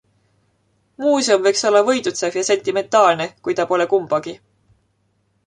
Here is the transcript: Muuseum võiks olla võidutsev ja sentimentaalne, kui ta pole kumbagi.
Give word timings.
Muuseum 1.03 1.43
võiks 1.47 1.61
olla 1.71 1.81
võidutsev 1.89 2.39
ja 2.39 2.43
sentimentaalne, 2.49 3.29
kui 3.49 3.59
ta 3.61 3.69
pole 3.75 3.89
kumbagi. 3.95 4.37